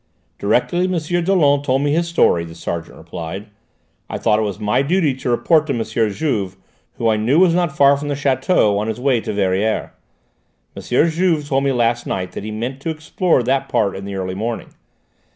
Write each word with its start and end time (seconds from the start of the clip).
"Directly 0.39 0.91
M. 0.91 1.23
Dollon 1.23 1.61
told 1.61 1.83
me 1.83 1.93
his 1.93 2.07
story," 2.07 2.43
the 2.43 2.55
sergeant 2.55 2.97
replied, 2.97 3.45
"I 4.09 4.17
thought 4.17 4.39
it 4.39 4.59
my 4.59 4.81
duty 4.81 5.13
to 5.13 5.29
report 5.29 5.67
to 5.67 5.73
M. 5.75 5.83
Juve, 6.11 6.57
who 6.93 7.07
I 7.07 7.17
knew 7.17 7.37
was 7.37 7.53
not 7.53 7.77
far 7.77 7.95
from 7.97 8.07
the 8.07 8.15
château, 8.15 8.79
on 8.79 8.87
his 8.87 8.99
way 8.99 9.21
to 9.21 9.31
Verrières: 9.31 9.91
M. 10.75 10.81
Juve 11.07 11.47
told 11.47 11.63
me 11.65 11.71
last 11.71 12.07
night 12.07 12.31
that 12.31 12.43
he 12.43 12.49
meant 12.49 12.79
to 12.79 12.89
explore 12.89 13.43
that 13.43 13.69
part 13.69 13.95
in 13.95 14.05
the 14.05 14.15
early 14.15 14.33
morning. 14.33 14.69